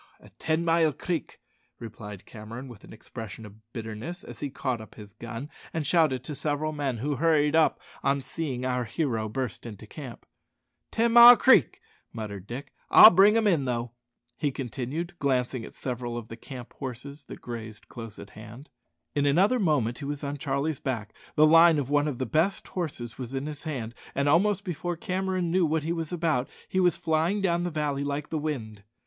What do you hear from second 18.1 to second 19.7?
at hand. In another